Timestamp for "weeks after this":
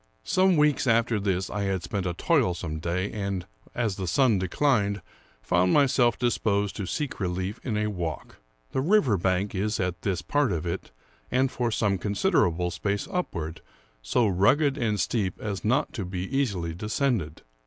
0.57-1.47